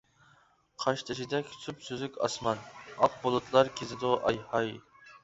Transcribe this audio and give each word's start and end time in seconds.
قاشتېشىدەك 0.83 1.51
سۈپسۈزۈك 1.65 2.17
ئاسمان، 2.29 2.63
ئاق 3.05 3.19
بۇلۇتلار 3.27 3.71
كېزىدۇ 3.81 4.15
ئاي-ھاي. 4.31 4.73